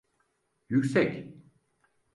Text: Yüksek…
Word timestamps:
Yüksek… 0.69 1.27